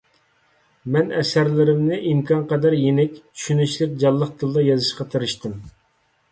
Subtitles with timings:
[0.95, 5.59] مەن ئەسەرلىرىمنى ئىمكانقەدەر يېنىك، چۈشىنىشلىك، جانلىق تىلدا يېزىشقا تىرىشتىم.